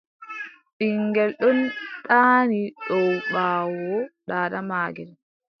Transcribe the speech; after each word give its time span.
Ɓiŋngel 0.77 1.29
ɗon 1.39 1.59
ɗaani 2.07 2.59
dow 2.87 3.09
ɓaawo 3.31 3.89
daada 4.27 4.57
maagel. 4.69 5.11